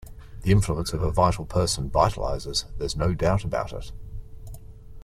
The 0.41 0.49
influence 0.49 0.93
of 0.93 1.03
a 1.03 1.11
vital 1.11 1.45
person 1.45 1.91
vitalizes, 1.91 2.65
there's 2.79 2.95
no 2.95 3.13
doubt 3.13 3.43
about 3.43 3.71
it. 3.71 3.91